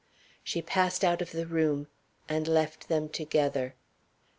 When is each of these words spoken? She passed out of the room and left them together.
She 0.43 0.63
passed 0.63 1.03
out 1.03 1.21
of 1.21 1.31
the 1.31 1.45
room 1.45 1.85
and 2.27 2.47
left 2.47 2.87
them 2.87 3.07
together. 3.07 3.75